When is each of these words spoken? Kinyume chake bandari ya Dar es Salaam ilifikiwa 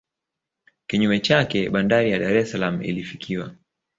Kinyume 0.87 1.19
chake 1.19 1.69
bandari 1.69 2.11
ya 2.11 2.19
Dar 2.19 2.37
es 2.37 2.51
Salaam 2.51 2.81
ilifikiwa 2.81 3.55